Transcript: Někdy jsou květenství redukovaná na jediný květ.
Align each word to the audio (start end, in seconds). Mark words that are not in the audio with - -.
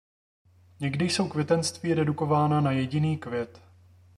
Někdy 0.79 1.09
jsou 1.09 1.29
květenství 1.29 1.93
redukovaná 1.93 2.61
na 2.61 2.71
jediný 2.71 3.17
květ. 3.17 3.61